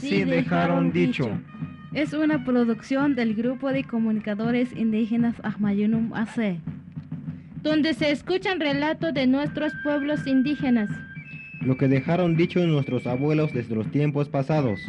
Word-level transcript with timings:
Así 0.00 0.24
dejaron 0.24 0.92
dicho. 0.92 1.28
Es 1.92 2.14
una 2.14 2.42
producción 2.42 3.14
del 3.14 3.34
grupo 3.34 3.70
de 3.70 3.84
comunicadores 3.84 4.74
indígenas 4.74 5.34
Ahmayunum 5.42 6.14
AC, 6.14 6.56
donde 7.62 7.92
se 7.92 8.10
escuchan 8.10 8.60
relatos 8.60 9.12
de 9.12 9.26
nuestros 9.26 9.74
pueblos 9.82 10.26
indígenas. 10.26 10.88
Lo 11.60 11.76
que 11.76 11.86
dejaron 11.86 12.34
dicho 12.34 12.66
nuestros 12.66 13.06
abuelos 13.06 13.52
desde 13.52 13.74
los 13.74 13.90
tiempos 13.90 14.30
pasados. 14.30 14.80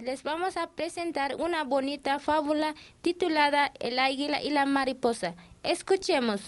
Les 0.00 0.22
vamos 0.22 0.56
a 0.56 0.70
presentar 0.70 1.34
una 1.36 1.64
bonita 1.64 2.18
fábula 2.18 2.74
titulada 3.02 3.72
El 3.78 3.98
águila 3.98 4.42
y 4.42 4.50
la 4.50 4.64
mariposa. 4.64 5.34
Escuchemos. 5.62 6.40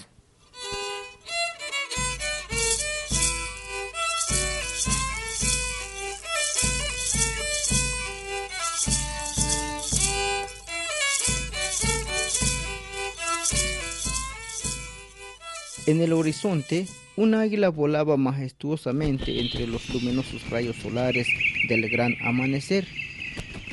En 15.86 16.00
el 16.00 16.14
horizonte, 16.14 16.86
un 17.16 17.34
águila 17.34 17.68
volaba 17.68 18.16
majestuosamente 18.16 19.38
entre 19.38 19.66
los 19.66 19.86
luminosos 19.90 20.48
rayos 20.48 20.76
solares 20.76 21.28
del 21.68 21.90
gran 21.90 22.14
amanecer. 22.24 22.86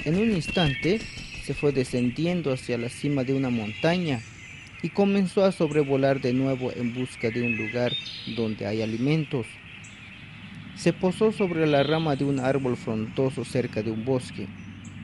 En 0.03 0.17
un 0.17 0.31
instante 0.31 0.99
se 1.43 1.53
fue 1.53 1.71
descendiendo 1.71 2.51
hacia 2.51 2.79
la 2.79 2.89
cima 2.89 3.23
de 3.23 3.35
una 3.35 3.51
montaña 3.51 4.19
y 4.81 4.89
comenzó 4.89 5.45
a 5.45 5.51
sobrevolar 5.51 6.21
de 6.21 6.33
nuevo 6.33 6.71
en 6.75 6.95
busca 6.95 7.29
de 7.29 7.43
un 7.43 7.55
lugar 7.55 7.93
donde 8.35 8.65
hay 8.65 8.81
alimentos. 8.81 9.45
Se 10.75 10.91
posó 10.91 11.31
sobre 11.31 11.67
la 11.67 11.83
rama 11.83 12.15
de 12.15 12.25
un 12.25 12.39
árbol 12.39 12.77
frondoso 12.77 13.45
cerca 13.45 13.83
de 13.83 13.91
un 13.91 14.03
bosque. 14.03 14.47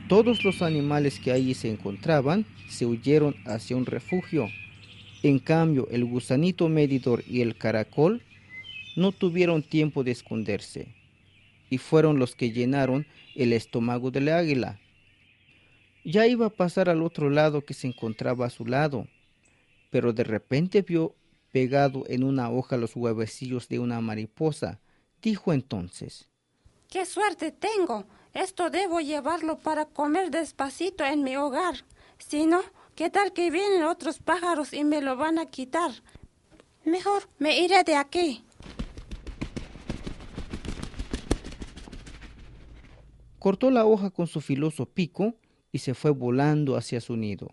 Todos 0.08 0.42
los 0.42 0.62
animales 0.62 1.20
que 1.20 1.30
allí 1.30 1.54
se 1.54 1.70
encontraban 1.70 2.44
se 2.68 2.84
huyeron 2.84 3.36
hacia 3.46 3.76
un 3.76 3.86
refugio. 3.86 4.48
En 5.22 5.38
cambio, 5.38 5.86
el 5.92 6.04
gusanito 6.06 6.68
medidor 6.68 7.22
y 7.28 7.42
el 7.42 7.56
caracol 7.56 8.20
no 8.96 9.12
tuvieron 9.12 9.62
tiempo 9.62 10.02
de 10.02 10.10
esconderse, 10.10 10.88
y 11.70 11.78
fueron 11.78 12.18
los 12.18 12.34
que 12.34 12.50
llenaron 12.50 13.06
el 13.36 13.52
estómago 13.52 14.10
del 14.10 14.30
águila. 14.30 14.80
Ya 16.10 16.26
iba 16.26 16.46
a 16.46 16.50
pasar 16.50 16.88
al 16.88 17.02
otro 17.02 17.28
lado 17.28 17.66
que 17.66 17.74
se 17.74 17.86
encontraba 17.86 18.46
a 18.46 18.50
su 18.50 18.64
lado, 18.64 19.06
pero 19.90 20.14
de 20.14 20.24
repente 20.24 20.80
vio 20.80 21.14
pegado 21.52 22.04
en 22.06 22.24
una 22.24 22.50
hoja 22.50 22.78
los 22.78 22.96
huevecillos 22.96 23.68
de 23.68 23.78
una 23.78 24.00
mariposa. 24.00 24.80
Dijo 25.20 25.52
entonces, 25.52 26.30
¡Qué 26.88 27.04
suerte 27.04 27.52
tengo! 27.52 28.06
Esto 28.32 28.70
debo 28.70 29.00
llevarlo 29.00 29.58
para 29.58 29.84
comer 29.84 30.30
despacito 30.30 31.04
en 31.04 31.24
mi 31.24 31.36
hogar. 31.36 31.84
Si 32.16 32.46
no, 32.46 32.62
¿Qué 32.96 33.10
tal 33.10 33.34
que 33.34 33.50
vienen 33.50 33.84
otros 33.84 34.18
pájaros 34.18 34.72
y 34.72 34.84
me 34.84 35.02
lo 35.02 35.14
van 35.14 35.38
a 35.38 35.44
quitar? 35.44 35.90
Mejor 36.86 37.24
me 37.38 37.60
iré 37.60 37.84
de 37.84 37.96
aquí. 37.96 38.42
Cortó 43.38 43.70
la 43.70 43.84
hoja 43.84 44.10
con 44.10 44.26
su 44.26 44.40
filoso 44.40 44.86
pico 44.86 45.34
y 45.72 45.78
se 45.78 45.94
fue 45.94 46.10
volando 46.10 46.76
hacia 46.76 47.00
su 47.00 47.16
nido. 47.16 47.48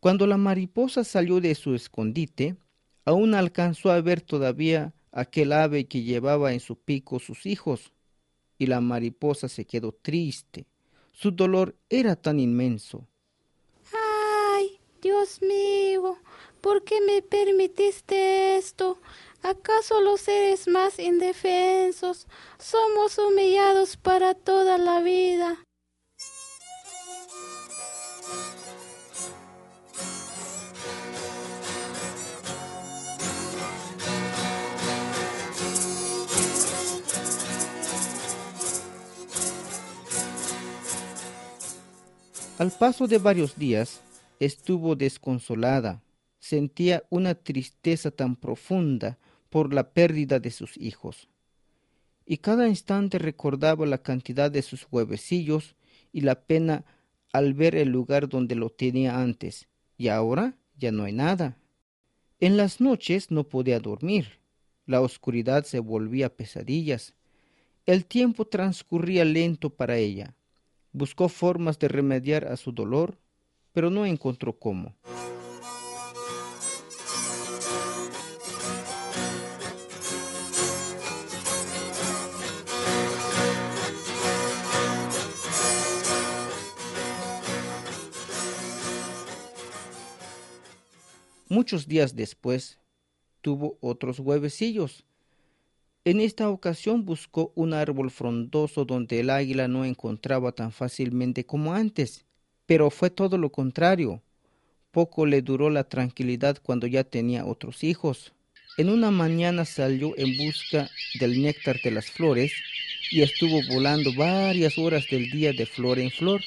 Cuando 0.00 0.26
la 0.26 0.36
mariposa 0.36 1.04
salió 1.04 1.40
de 1.40 1.54
su 1.54 1.74
escondite, 1.74 2.56
aún 3.04 3.34
alcanzó 3.34 3.90
a 3.90 4.00
ver 4.00 4.20
todavía 4.20 4.94
aquel 5.12 5.52
ave 5.52 5.86
que 5.86 6.02
llevaba 6.02 6.52
en 6.52 6.60
su 6.60 6.76
pico 6.76 7.18
sus 7.18 7.46
hijos, 7.46 7.92
y 8.58 8.66
la 8.66 8.80
mariposa 8.80 9.48
se 9.48 9.64
quedó 9.64 9.92
triste. 9.92 10.66
Su 11.12 11.30
dolor 11.30 11.76
era 11.88 12.16
tan 12.16 12.40
inmenso 12.40 13.06
Dios 15.02 15.42
mío, 15.42 16.16
¿por 16.60 16.84
qué 16.84 17.00
me 17.00 17.22
permitiste 17.22 18.56
esto? 18.56 18.98
¿Acaso 19.42 20.00
los 20.00 20.20
seres 20.20 20.68
más 20.68 21.00
indefensos 21.00 22.28
somos 22.60 23.18
humillados 23.18 23.96
para 23.96 24.34
toda 24.34 24.78
la 24.78 25.00
vida? 25.00 25.58
Al 42.62 42.70
paso 42.70 43.08
de 43.08 43.18
varios 43.18 43.56
días, 43.56 44.02
estuvo 44.38 44.94
desconsolada, 44.94 46.00
sentía 46.38 47.02
una 47.10 47.34
tristeza 47.34 48.12
tan 48.12 48.36
profunda 48.36 49.18
por 49.50 49.74
la 49.74 49.90
pérdida 49.90 50.38
de 50.38 50.52
sus 50.52 50.76
hijos. 50.76 51.28
Y 52.24 52.36
cada 52.36 52.68
instante 52.68 53.18
recordaba 53.18 53.84
la 53.84 53.98
cantidad 53.98 54.48
de 54.48 54.62
sus 54.62 54.86
huevecillos 54.92 55.74
y 56.12 56.20
la 56.20 56.42
pena 56.42 56.84
al 57.32 57.54
ver 57.54 57.74
el 57.74 57.88
lugar 57.88 58.28
donde 58.28 58.54
lo 58.54 58.70
tenía 58.70 59.20
antes, 59.20 59.68
y 59.96 60.08
ahora 60.08 60.56
ya 60.76 60.92
no 60.92 61.04
hay 61.04 61.12
nada. 61.12 61.56
En 62.40 62.56
las 62.56 62.80
noches 62.80 63.30
no 63.30 63.44
podía 63.44 63.80
dormir, 63.80 64.40
la 64.86 65.00
oscuridad 65.00 65.64
se 65.64 65.78
volvía 65.78 66.36
pesadillas, 66.36 67.14
el 67.86 68.04
tiempo 68.04 68.46
transcurría 68.46 69.24
lento 69.24 69.70
para 69.70 69.96
ella. 69.96 70.34
Buscó 70.92 71.28
formas 71.28 71.78
de 71.78 71.88
remediar 71.88 72.46
a 72.46 72.56
su 72.56 72.72
dolor 72.72 73.18
pero 73.72 73.90
no 73.90 74.06
encontró 74.06 74.58
cómo. 74.58 74.94
Muchos 91.52 91.86
días 91.86 92.16
después 92.16 92.78
tuvo 93.42 93.76
otros 93.82 94.18
huevecillos. 94.20 95.04
En 96.02 96.18
esta 96.18 96.48
ocasión 96.48 97.04
buscó 97.04 97.52
un 97.54 97.74
árbol 97.74 98.10
frondoso 98.10 98.86
donde 98.86 99.20
el 99.20 99.28
águila 99.28 99.68
no 99.68 99.84
encontraba 99.84 100.52
tan 100.52 100.72
fácilmente 100.72 101.44
como 101.44 101.74
antes. 101.74 102.24
Pero 102.64 102.88
fue 102.88 103.10
todo 103.10 103.36
lo 103.36 103.52
contrario. 103.52 104.22
Poco 104.92 105.26
le 105.26 105.42
duró 105.42 105.68
la 105.68 105.84
tranquilidad 105.84 106.56
cuando 106.62 106.86
ya 106.86 107.04
tenía 107.04 107.44
otros 107.44 107.84
hijos. 107.84 108.32
En 108.78 108.88
una 108.88 109.10
mañana 109.10 109.66
salió 109.66 110.14
en 110.16 110.34
busca 110.38 110.88
del 111.20 111.42
néctar 111.42 111.78
de 111.82 111.90
las 111.90 112.10
flores 112.10 112.50
y 113.10 113.20
estuvo 113.20 113.60
volando 113.70 114.10
varias 114.14 114.78
horas 114.78 115.04
del 115.10 115.30
día 115.30 115.52
de 115.52 115.66
flor 115.66 115.98
en 115.98 116.10
flor. 116.10 116.40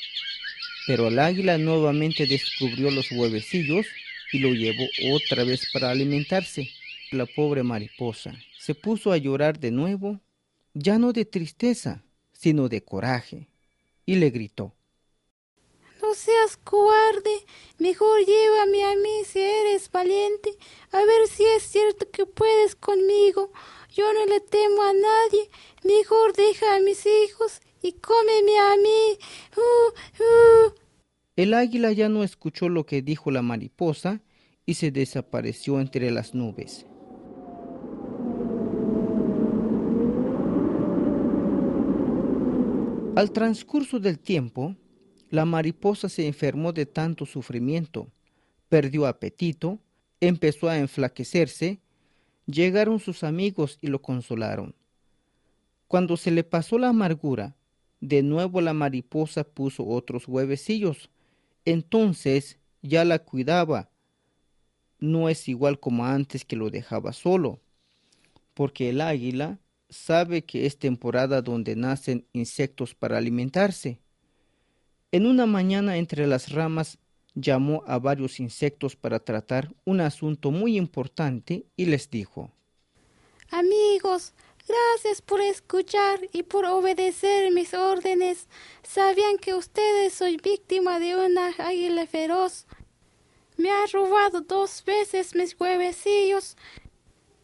Pero 0.87 1.09
el 1.09 1.19
águila 1.19 1.59
nuevamente 1.59 2.25
descubrió 2.25 2.89
los 2.89 3.11
huevecillos 3.11 3.85
y 4.35 4.39
lo 4.39 4.53
llevó 4.53 4.85
otra 5.13 5.43
vez 5.43 5.61
para 5.73 5.91
alimentarse. 5.91 6.69
La 7.11 7.25
pobre 7.25 7.63
mariposa 7.63 8.33
se 8.59 8.75
puso 8.75 9.11
a 9.11 9.17
llorar 9.17 9.59
de 9.59 9.71
nuevo, 9.71 10.19
ya 10.73 10.97
no 10.97 11.13
de 11.13 11.25
tristeza, 11.25 12.03
sino 12.33 12.67
de 12.67 12.83
coraje, 12.83 13.47
y 14.05 14.15
le 14.15 14.29
gritó 14.29 14.75
seas 16.15 16.57
cobarde, 16.57 17.45
mejor 17.77 18.25
llévame 18.25 18.83
a 18.85 18.95
mí 18.95 19.25
si 19.25 19.39
eres 19.39 19.91
valiente, 19.91 20.57
a 20.91 20.99
ver 20.99 21.27
si 21.27 21.43
es 21.45 21.63
cierto 21.63 22.09
que 22.09 22.25
puedes 22.25 22.75
conmigo. 22.75 23.51
Yo 23.93 24.11
no 24.13 24.25
le 24.25 24.39
temo 24.39 24.81
a 24.81 24.93
nadie, 24.93 25.49
mejor 25.83 26.33
deja 26.33 26.75
a 26.75 26.79
mis 26.79 27.05
hijos 27.05 27.61
y 27.81 27.93
cómeme 27.93 28.59
a 28.59 28.75
mí. 28.77 29.17
Uh, 29.57 30.23
uh. 30.23 30.84
El 31.35 31.53
águila 31.53 31.91
ya 31.91 32.07
no 32.07 32.23
escuchó 32.23 32.69
lo 32.69 32.85
que 32.85 33.01
dijo 33.01 33.29
la 33.29 33.41
mariposa 33.41 34.21
y 34.65 34.75
se 34.75 34.91
desapareció 34.91 35.81
entre 35.81 36.09
las 36.11 36.33
nubes. 36.33 36.85
Al 43.15 43.31
transcurso 43.31 43.99
del 43.99 44.19
tiempo, 44.19 44.75
la 45.29 45.45
mariposa 45.45 46.09
se 46.09 46.27
enfermó 46.27 46.73
de 46.73 46.85
tanto 46.85 47.25
sufrimiento, 47.25 48.07
perdió 48.69 49.05
apetito, 49.05 49.79
empezó 50.21 50.69
a 50.69 50.77
enflaquecerse, 50.77 51.79
llegaron 52.45 52.99
sus 52.99 53.23
amigos 53.23 53.77
y 53.81 53.87
lo 53.87 54.01
consolaron. 54.01 54.75
Cuando 55.87 56.17
se 56.17 56.31
le 56.31 56.43
pasó 56.43 56.77
la 56.77 56.89
amargura, 56.89 57.55
de 58.01 58.21
nuevo 58.23 58.61
la 58.61 58.73
mariposa 58.73 59.43
puso 59.43 59.85
otros 59.85 60.27
huevecillos. 60.27 61.09
Entonces 61.65 62.59
ya 62.81 63.03
la 63.03 63.19
cuidaba. 63.19 63.89
No 64.99 65.29
es 65.29 65.47
igual 65.49 65.79
como 65.79 66.05
antes 66.05 66.45
que 66.45 66.55
lo 66.55 66.69
dejaba 66.69 67.11
solo, 67.11 67.59
porque 68.53 68.89
el 68.89 69.01
águila 69.01 69.59
sabe 69.89 70.45
que 70.45 70.65
es 70.65 70.79
temporada 70.79 71.41
donde 71.41 71.75
nacen 71.75 72.25
insectos 72.33 72.95
para 72.95 73.17
alimentarse. 73.17 73.99
En 75.11 75.25
una 75.25 75.45
mañana 75.45 75.97
entre 75.97 76.27
las 76.27 76.51
ramas 76.51 76.97
llamó 77.35 77.83
a 77.85 77.99
varios 77.99 78.39
insectos 78.39 78.95
para 78.95 79.19
tratar 79.19 79.73
un 79.83 80.01
asunto 80.01 80.51
muy 80.51 80.77
importante 80.77 81.65
y 81.75 81.85
les 81.85 82.09
dijo 82.09 82.51
Amigos, 83.51 84.33
gracias 84.67 85.21
por 85.21 85.41
escuchar 85.41 86.19
y 86.31 86.43
por 86.43 86.65
obedecer 86.65 87.51
mis 87.51 87.73
órdenes. 87.73 88.47
Sabían 88.83 89.37
que 89.37 89.53
ustedes 89.53 90.13
soy 90.13 90.37
víctima 90.37 90.99
de 90.99 91.15
una 91.15 91.53
águila 91.57 92.07
feroz. 92.07 92.65
Me 93.57 93.71
ha 93.71 93.85
robado 93.91 94.41
dos 94.41 94.83
veces 94.85 95.35
mis 95.35 95.55
huevecillos, 95.59 96.57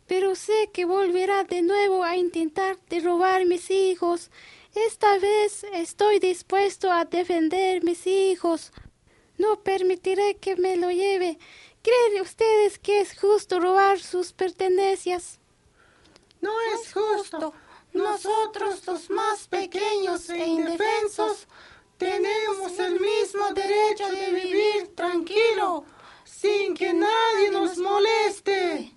pero 0.07 0.35
sé 0.35 0.69
que 0.73 0.85
volverá 0.85 1.43
de 1.43 1.61
nuevo 1.61 2.03
a 2.03 2.17
intentar 2.17 2.77
de 2.89 2.99
robar 2.99 3.45
mis 3.45 3.69
hijos. 3.71 4.29
Esta 4.75 5.17
vez 5.19 5.65
estoy 5.73 6.19
dispuesto 6.19 6.91
a 6.91 7.05
defender 7.05 7.83
mis 7.83 8.07
hijos. 8.07 8.71
No 9.37 9.63
permitiré 9.63 10.35
que 10.35 10.55
me 10.55 10.77
lo 10.77 10.91
lleve. 10.91 11.37
¿Creen 11.81 12.21
ustedes 12.21 12.77
que 12.77 13.01
es 13.01 13.19
justo 13.19 13.59
robar 13.59 13.99
sus 13.99 14.33
pertenencias? 14.33 15.40
No 16.41 16.51
es 16.73 16.93
justo. 16.93 17.53
Nosotros, 17.93 18.85
los 18.87 19.09
más 19.09 19.47
pequeños 19.47 20.29
e 20.29 20.45
indefensos, 20.45 21.47
tenemos 21.97 22.79
el 22.79 22.99
mismo 22.99 23.53
derecho 23.53 24.09
de 24.09 24.31
vivir 24.31 24.95
tranquilo, 24.95 25.85
sin 26.23 26.73
que 26.73 26.93
nadie 26.93 27.51
nos 27.51 27.77
moleste. 27.77 28.93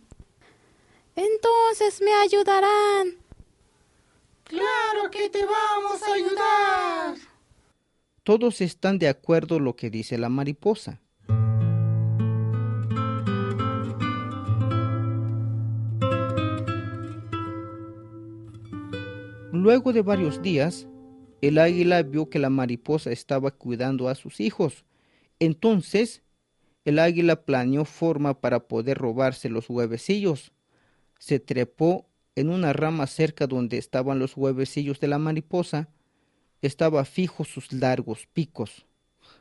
Entonces 1.17 2.01
me 2.01 2.15
ayudarán. 2.15 3.19
Claro 4.45 5.11
que 5.11 5.29
te 5.29 5.45
vamos 5.45 6.03
a 6.03 6.13
ayudar. 6.15 7.17
Todos 8.23 8.61
están 8.61 8.99
de 8.99 9.09
acuerdo 9.09 9.59
lo 9.59 9.77
que 9.77 9.91
dice 9.91 10.17
la 10.17 10.29
mariposa. 10.29 11.01
Luego 19.65 19.95
de 19.95 20.03
varios 20.03 20.43
días, 20.43 20.87
el 21.41 21.57
águila 21.57 22.03
vio 22.03 22.29
que 22.29 22.39
la 22.39 22.51
mariposa 22.51 23.13
estaba 23.13 23.51
cuidando 23.51 24.11
a 24.11 24.15
sus 24.15 24.41
hijos. 24.41 24.85
Entonces, 25.39 26.23
el 26.85 26.99
águila 26.99 27.47
planeó 27.47 27.87
forma 27.87 28.43
para 28.43 28.69
poder 28.69 28.99
robarse 28.99 29.49
los 29.49 29.71
huevecillos. 29.71 30.53
Se 31.19 31.41
trepó 31.41 32.07
en 32.35 32.51
una 32.51 32.75
rama 32.75 33.07
cerca 33.07 33.47
donde 33.47 33.79
estaban 33.79 34.19
los 34.19 34.37
huevecillos 34.37 35.01
de 35.01 35.09
la 35.09 35.19
mariposa 35.19 35.89
estaba 36.61 37.07
fijo 37.07 37.45
sus 37.45 37.73
largos 37.73 38.27
picos. 38.35 38.85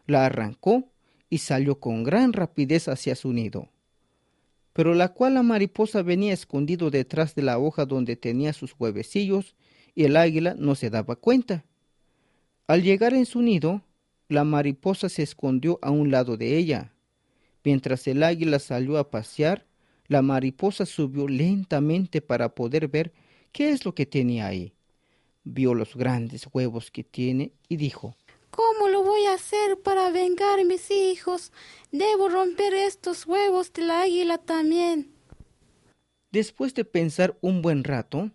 La 0.08 0.25
arrancó 0.25 0.90
y 1.30 1.40
salió 1.40 1.81
con 1.81 2.06
gran 2.06 2.31
rapidez 2.31 2.88
hacia 2.88 3.18
su 3.18 3.34
nido. 3.34 3.68
Pero 4.72 4.94
la 4.94 5.10
cual 5.10 5.34
la 5.34 5.44
mariposa 5.44 6.02
venía 6.02 6.31
escondido 6.31 6.92
detrás 6.92 7.36
de 7.36 7.42
la 7.42 7.60
hoja 7.60 7.86
donde 7.86 8.16
tenía 8.16 8.54
sus 8.54 8.74
huevecillos 8.80 9.54
y 9.95 10.06
el 10.06 10.18
águila 10.18 10.56
no 10.57 10.75
se 10.75 10.90
daba 10.90 11.16
cuenta. 11.16 11.66
Al 12.68 12.84
llegar 12.84 13.13
en 13.13 13.25
su 13.25 13.42
nido, 13.42 13.81
la 14.30 14.44
mariposa 14.44 15.10
se 15.10 15.24
escondió 15.24 15.80
a 15.81 15.92
un 15.92 16.12
lado 16.12 16.38
de 16.38 16.57
ella. 16.57 16.94
Mientras 17.63 18.07
el 18.07 18.24
águila 18.24 18.60
salió 18.60 18.98
a 18.98 19.10
pasear, 19.10 19.66
la 20.07 20.22
mariposa 20.22 20.86
subió 20.86 21.28
lentamente 21.28 22.22
para 22.22 22.56
poder 22.56 22.88
ver 22.88 23.13
qué 23.51 23.69
es 23.69 23.86
lo 23.86 23.95
que 23.95 24.06
tenía 24.06 24.48
ahí 24.48 24.74
vio 25.44 25.74
los 25.74 25.96
grandes 25.96 26.48
huevos 26.51 26.92
que 26.92 27.04
tiene 27.04 27.51
y 27.68 27.78
dijo, 27.78 28.16
¿Cómo 28.50 28.88
lo 28.88 29.04
voy 29.04 29.25
a 29.25 29.34
hacer 29.34 29.80
para 29.80 30.12
vengar 30.12 30.60
a 30.60 30.63
mis 30.63 30.92
hijos? 30.92 31.51
Debo 31.92 32.30
romper 32.30 32.74
estos 32.74 33.25
huevos 33.25 33.74
de 33.74 33.81
la 33.84 34.01
águila 34.01 34.38
también. 34.38 35.12
Después 36.31 36.74
de 36.74 36.86
pensar 36.86 37.38
un 37.42 37.62
buen 37.62 37.84
rato, 37.84 38.31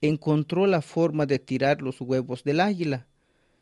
encontró 0.00 0.66
la 0.66 0.82
forma 0.82 1.26
de 1.26 1.38
tirar 1.38 1.82
los 1.82 2.00
huevos 2.00 2.44
del 2.44 2.60
águila. 2.60 3.06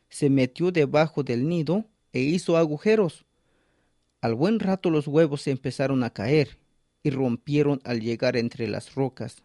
Se 0.09 0.29
metió 0.29 0.71
debajo 0.71 1.23
del 1.23 1.47
nido 1.47 1.85
e 2.13 2.21
hizo 2.21 2.57
agujeros. 2.57 3.25
Al 4.21 4.35
buen 4.35 4.59
rato 4.59 4.89
los 4.89 5.07
huevos 5.07 5.47
empezaron 5.47 6.03
a 6.03 6.09
caer 6.09 6.57
y 7.03 7.09
rompieron 7.09 7.81
al 7.83 8.01
llegar 8.01 8.37
entre 8.37 8.67
las 8.67 8.95
rocas. 8.95 9.43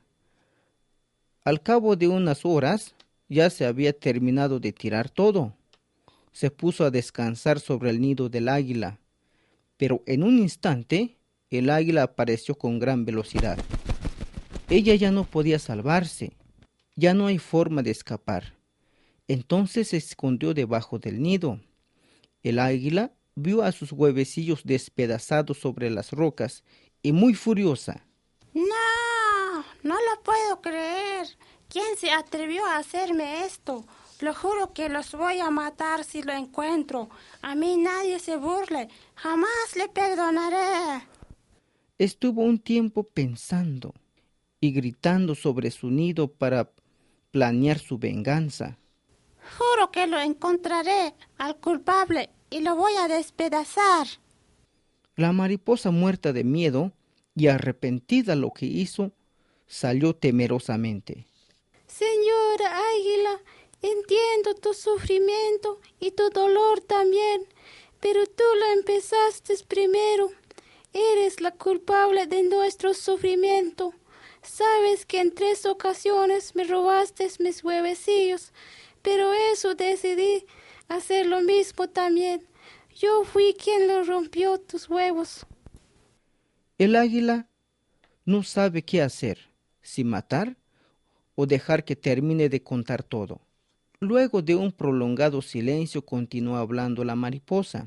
Al 1.45 1.63
cabo 1.63 1.97
de 1.97 2.09
unas 2.09 2.45
horas, 2.45 2.95
ya 3.29 3.51
se 3.51 3.65
había 3.65 3.93
terminado 3.93 4.61
de 4.61 4.73
tirar 4.73 5.11
todo. 5.11 5.55
Se 6.33 6.51
puso 6.51 6.85
a 6.85 6.91
descansar 6.91 7.61
sobre 7.61 7.91
el 7.91 8.01
nido 8.01 8.29
del 8.29 8.49
águila, 8.49 8.99
pero 9.77 10.03
en 10.07 10.23
un 10.23 10.39
instante 10.39 11.17
el 11.51 11.71
águila 11.71 12.05
apareció 12.05 12.57
con 12.57 12.79
gran 12.79 13.05
velocidad. 13.05 13.59
Ella 14.69 14.95
ya 14.95 15.11
no 15.11 15.25
podía 15.25 15.59
salvarse, 15.59 16.33
ya 16.97 17.15
no 17.15 17.27
hay 17.27 17.39
forma 17.39 17.83
de 17.83 17.91
escapar. 17.91 18.55
Entonces 19.29 19.89
se 19.89 19.97
escondió 19.97 20.55
debajo 20.55 20.99
del 20.99 21.23
nido. 21.23 21.61
El 22.43 22.59
águila 22.59 23.13
vio 23.35 23.63
a 23.63 23.73
sus 23.73 23.93
huevecillos 23.93 24.63
despedazados 24.65 25.59
sobre 25.59 25.91
las 25.91 26.13
rocas 26.13 26.65
y 27.03 27.13
muy 27.13 27.35
furiosa. 27.35 28.05
No, 28.55 29.65
no 29.83 29.95
lo 29.95 30.23
puedo 30.23 30.61
creer. 30.61 31.29
¿Quién 31.69 31.97
se 31.97 32.11
atrevió 32.11 32.67
a 32.67 32.79
hacerme 32.79 33.45
esto? 33.45 33.87
Lo 34.21 34.35
juro 34.35 34.73
que 34.75 34.89
los 34.89 35.13
voy 35.13 35.39
a 35.39 35.51
matar 35.51 36.05
si 36.05 36.23
lo 36.23 36.33
encuentro. 36.33 37.09
A 37.41 37.55
mí 37.55 37.77
nadie 37.77 38.19
se 38.19 38.37
burle. 38.37 38.89
Jamás 39.15 39.77
le 39.77 39.89
perdonaré. 39.89 41.07
Estuvo 41.97 42.43
un 42.43 42.59
tiempo 42.59 43.05
pensando 43.05 43.95
y 44.61 44.73
gritando 44.73 45.35
sobre 45.35 45.71
su 45.71 45.91
nido 45.91 46.29
para 46.33 46.71
planear 47.31 47.79
su 47.79 47.99
venganza. 47.99 48.79
Juro 49.59 49.91
que 49.91 50.07
lo 50.07 50.19
encontraré 50.21 51.15
al 51.39 51.57
culpable 51.57 52.31
y 52.51 52.61
lo 52.61 52.77
voy 52.77 52.93
a 52.95 53.09
despedazar. 53.09 54.07
La 55.17 55.33
mariposa 55.33 55.91
muerta 55.91 56.33
de 56.33 56.45
miedo 56.45 56.93
y 57.35 57.49
arrepentida 57.49 58.35
lo 58.37 58.53
que 58.53 58.67
hizo, 58.67 59.13
salió 59.67 60.15
temerosamente. 60.15 61.27
Señora 61.87 62.79
Águila, 62.91 63.41
entiendo 63.83 64.55
tu 64.61 64.75
sufrimiento 64.75 65.81
y 65.99 66.11
tu 66.13 66.29
dolor 66.31 66.81
también, 66.81 67.47
pero 68.01 68.27
tú 68.27 68.45
lo 68.59 68.67
empezaste 68.79 69.55
primero. 69.67 70.31
Eres 70.93 71.41
la 71.41 71.53
culpable 71.53 72.27
de 72.27 72.43
nuestro 72.43 72.95
sufrimiento. 72.95 73.95
Sabes 74.91 75.07
que 75.07 75.21
en 75.21 75.33
tres 75.33 75.67
ocasiones 75.67 76.57
me 76.57 76.65
robaste 76.65 77.29
mis 77.39 77.63
huevecillos, 77.63 78.53
pero 79.03 79.33
eso 79.53 79.77
decidí 79.77 80.45
hacer 80.89 81.27
lo 81.27 81.43
mismo 81.43 81.89
también. 81.89 82.45
Yo 82.97 83.23
fui 83.23 83.55
quien 83.55 83.87
lo 83.87 84.03
rompió 84.03 84.59
tus 84.59 84.89
huevos. 84.91 85.47
El 86.77 86.97
águila 86.97 87.47
no 88.25 88.43
sabe 88.43 88.83
qué 88.83 89.01
hacer, 89.01 89.39
si 89.81 90.03
matar 90.03 90.57
o 91.37 91.47
dejar 91.47 91.85
que 91.85 91.95
termine 91.95 92.49
de 92.49 92.61
contar 92.61 93.05
todo. 93.05 93.41
Luego 94.01 94.43
de 94.43 94.57
un 94.57 94.73
prolongado 94.73 95.41
silencio 95.41 96.05
continuó 96.05 96.57
hablando 96.57 97.05
la 97.05 97.15
mariposa. 97.15 97.87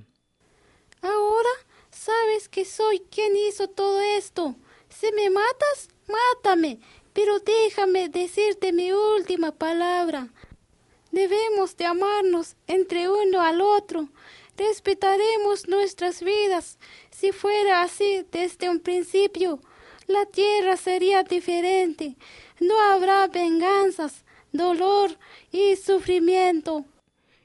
Ahora 1.02 1.50
sabes 1.92 2.48
que 2.48 2.64
soy 2.64 3.02
quien 3.12 3.36
hizo 3.36 3.68
todo 3.68 4.00
esto. 4.00 4.56
Si 5.00 5.12
me 5.12 5.30
matas, 5.30 5.90
mátame, 6.08 6.80
pero 7.14 7.40
déjame 7.40 8.10
decirte 8.10 8.72
mi 8.72 8.92
última 8.92 9.52
palabra. 9.52 10.30
Debemos 11.12 11.76
de 11.78 11.86
amarnos 11.86 12.56
entre 12.68 13.10
uno 13.10 13.42
al 13.42 13.62
otro. 13.62 14.10
Respetaremos 14.58 15.68
nuestras 15.68 16.22
vidas. 16.22 16.78
Si 17.10 17.32
fuera 17.32 17.82
así 17.82 18.26
desde 18.32 18.70
un 18.70 18.80
principio, 18.80 19.60
la 20.08 20.26
tierra 20.26 20.78
sería 20.78 21.24
diferente. 21.24 22.16
No 22.60 22.80
habrá 22.80 23.28
venganzas, 23.28 24.24
dolor 24.52 25.18
y 25.52 25.76
sufrimiento. 25.76 26.86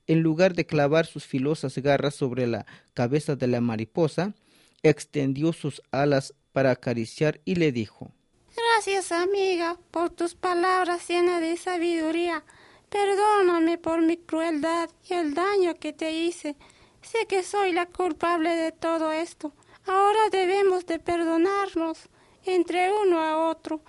En 0.07 0.21
lugar 0.21 0.55
de 0.55 0.67
clavar 0.67 1.07
sus 1.07 1.25
filosas 1.26 1.76
garras 1.78 2.14
sobre 2.14 2.47
la 2.47 2.67
cabeza 2.95 3.37
de 3.37 3.47
la 3.47 3.61
mariposa, 3.61 4.35
extendió 4.83 5.52
sus 5.52 5.83
alas 5.90 6.35
para 6.59 6.73
acariciar 6.73 7.41
y 7.45 7.55
le 7.55 7.71
dijo 7.71 8.11
Gracias, 8.57 9.12
amiga, 9.12 9.79
por 9.93 10.11
tus 10.11 10.35
palabras 10.35 11.07
llenas 11.07 11.41
de 11.41 11.57
sabiduría. 11.57 12.43
Perdóname 12.88 13.79
por 13.79 14.03
mi 14.03 14.17
crueldad 14.17 14.91
y 15.09 15.15
el 15.15 15.35
daño 15.35 15.77
que 15.77 15.93
te 15.93 16.11
hice. 16.11 16.57
Sé 17.00 17.27
que 17.29 17.45
soy 17.45 17.71
la 17.71 17.87
culpable 17.87 18.57
de 18.57 18.73
todo 18.73 19.12
esto. 19.12 19.53
Ahora 19.87 20.19
debemos 20.33 20.85
de 20.85 20.99
perdonarnos 20.99 22.09
entre 22.45 22.93
uno 22.93 23.21
a 23.21 23.37
otro. 23.50 23.81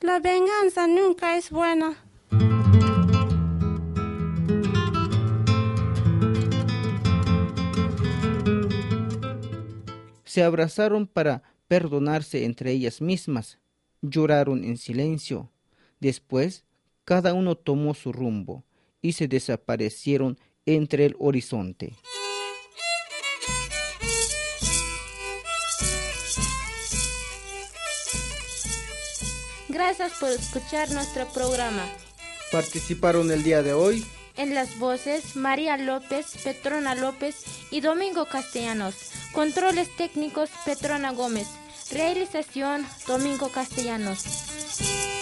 La 0.00 0.18
venganza 0.18 0.86
nunca 0.86 1.36
es 1.36 1.50
buena. 1.50 2.02
Se 10.24 10.42
abrazaron 10.42 11.06
para 11.06 11.42
perdonarse 11.68 12.44
entre 12.44 12.72
ellas 12.72 13.00
mismas. 13.00 13.58
Lloraron 14.02 14.64
en 14.64 14.76
silencio. 14.76 15.50
Después, 16.00 16.64
cada 17.04 17.34
uno 17.34 17.54
tomó 17.56 17.94
su 17.94 18.12
rumbo 18.12 18.64
y 19.00 19.12
se 19.12 19.28
desaparecieron 19.28 20.38
entre 20.66 21.06
el 21.06 21.16
horizonte. 21.18 21.94
Gracias 29.68 30.12
por 30.20 30.30
escuchar 30.30 30.90
nuestro 30.92 31.26
programa. 31.34 31.84
Participaron 32.52 33.30
el 33.32 33.42
día 33.42 33.62
de 33.62 33.72
hoy 33.72 34.04
En 34.36 34.54
las 34.54 34.78
voces, 34.78 35.36
María 35.36 35.76
López, 35.76 36.26
Petrona 36.42 36.94
López 36.94 37.44
y 37.70 37.80
Domingo 37.80 38.26
Castellanos. 38.26 39.12
Controles 39.32 39.94
técnicos, 39.96 40.50
Petrona 40.64 41.12
Gómez. 41.12 41.48
Realización, 41.92 42.84
Domingo 43.06 43.48
Castellanos. 43.50 45.13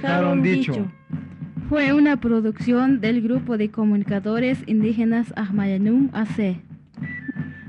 Dejaron 0.00 0.42
dicho. 0.42 0.90
Fue 1.68 1.92
una 1.92 2.20
producción 2.20 3.00
del 3.00 3.20
grupo 3.22 3.56
de 3.56 3.70
comunicadores 3.70 4.58
indígenas 4.66 5.32
Ahmayanum 5.36 6.10
AC. 6.12 6.56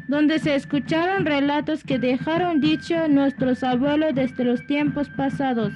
donde 0.07 0.39
se 0.39 0.55
escucharon 0.55 1.25
relatos 1.25 1.83
que 1.83 1.99
dejaron 1.99 2.61
dicho 2.61 3.09
nuestros 3.09 3.61
abuelos 3.63 4.15
desde 4.15 4.45
los 4.45 4.65
tiempos 4.65 5.09
pasados. 5.09 5.73